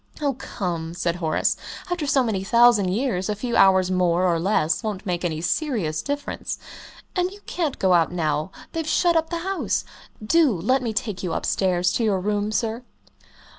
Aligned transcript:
"Oh, 0.19 0.33
come!" 0.33 0.95
said 0.95 1.17
Horace, 1.17 1.55
"after 1.91 2.07
so 2.07 2.23
many 2.23 2.43
thousand 2.43 2.89
years, 2.89 3.29
a 3.29 3.35
few 3.35 3.55
hours 3.55 3.91
more 3.91 4.23
or 4.25 4.39
less 4.39 4.81
won't 4.81 5.05
make 5.05 5.23
any 5.23 5.41
serious 5.41 6.01
difference. 6.01 6.57
And 7.15 7.29
you 7.29 7.39
can't 7.45 7.77
go 7.77 7.93
out 7.93 8.11
now 8.11 8.49
they've 8.71 8.87
shut 8.89 9.15
up 9.15 9.29
the 9.29 9.37
house. 9.37 9.85
Do 10.25 10.51
let 10.59 10.81
me 10.81 10.91
take 10.91 11.21
you 11.21 11.33
upstairs 11.33 11.91
to 11.93 12.03
your 12.03 12.19
room, 12.19 12.51
sir." 12.51 12.81